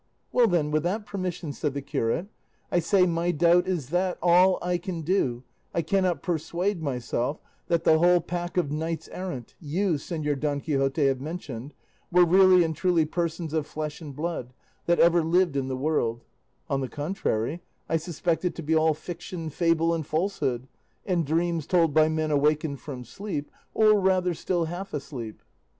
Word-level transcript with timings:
"Well 0.31 0.47
then, 0.47 0.71
with 0.71 0.81
that 0.81 1.05
permission," 1.05 1.53
said 1.53 1.75
the 1.75 1.81
curate, 1.83 2.25
"I 2.71 2.79
say 2.79 3.05
my 3.05 3.29
doubt 3.29 3.67
is 3.67 3.89
that, 3.89 4.17
all 4.19 4.57
I 4.59 4.79
can 4.79 5.03
do, 5.03 5.43
I 5.75 5.83
cannot 5.83 6.23
persuade 6.23 6.81
myself 6.81 7.39
that 7.67 7.83
the 7.83 7.99
whole 7.99 8.19
pack 8.19 8.57
of 8.57 8.71
knights 8.71 9.09
errant 9.09 9.53
you, 9.59 9.91
Señor 9.99 10.39
Don 10.39 10.59
Quixote, 10.59 11.05
have 11.05 11.21
mentioned, 11.21 11.75
were 12.11 12.25
really 12.25 12.63
and 12.63 12.75
truly 12.75 13.05
persons 13.05 13.53
of 13.53 13.67
flesh 13.67 14.01
and 14.01 14.15
blood, 14.15 14.53
that 14.87 14.99
ever 14.99 15.23
lived 15.23 15.55
in 15.55 15.67
the 15.67 15.77
world; 15.77 16.23
on 16.67 16.81
the 16.81 16.89
contrary, 16.89 17.61
I 17.87 17.97
suspect 17.97 18.43
it 18.43 18.55
to 18.55 18.63
be 18.63 18.75
all 18.75 18.95
fiction, 18.95 19.51
fable, 19.51 19.93
and 19.93 20.03
falsehood, 20.03 20.67
and 21.05 21.27
dreams 21.27 21.67
told 21.67 21.93
by 21.93 22.09
men 22.09 22.31
awakened 22.31 22.79
from 22.79 23.03
sleep, 23.05 23.51
or 23.75 23.99
rather 23.99 24.33
still 24.33 24.65
half 24.65 24.95
asleep." 24.95 25.43